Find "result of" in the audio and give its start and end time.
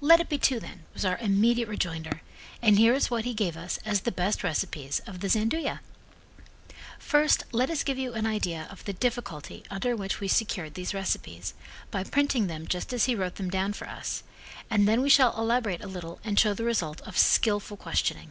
16.62-17.18